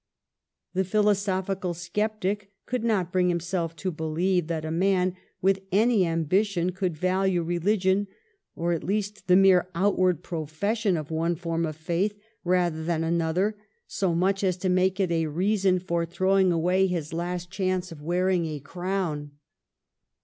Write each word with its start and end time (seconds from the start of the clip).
The 0.73 0.83
philosophical 0.83 1.75
sceptic 1.75 2.49
could 2.65 2.83
not 2.83 3.11
bring 3.11 3.29
himself 3.29 3.75
to 3.75 3.91
believe 3.91 4.47
that 4.47 4.65
a 4.65 4.71
man 4.71 5.15
with 5.43 5.59
any 5.71 6.07
ambition 6.07 6.71
could 6.71 6.97
value 6.97 7.43
religion, 7.43 8.07
or 8.55 8.73
at 8.73 8.83
least 8.83 9.27
the 9.27 9.35
mere 9.35 9.69
outward 9.75 10.23
profession 10.23 10.97
of 10.97 11.11
one 11.11 11.35
form 11.35 11.67
of 11.67 11.75
faith 11.75 12.17
rather 12.43 12.83
than 12.83 13.03
another, 13.03 13.55
so 13.85 14.15
much 14.15 14.43
as 14.43 14.57
to 14.57 14.69
make 14.69 14.99
it 14.99 15.11
a 15.11 15.27
reason 15.27 15.77
for 15.77 16.03
throwing 16.03 16.51
away 16.51 16.87
his 16.87 17.13
last 17.13 17.51
chance 17.51 17.91
of 17.91 18.01
wearing 18.01 18.47
a 18.47 18.59
crown. 18.59 19.29